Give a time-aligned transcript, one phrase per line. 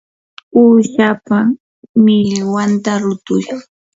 [0.61, 1.37] uushapa
[2.03, 3.43] millwanta rutuy.